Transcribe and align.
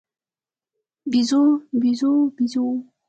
بیزو، 1.11 1.41
بیزووې، 1.81 2.23
بیزوو 2.35 2.75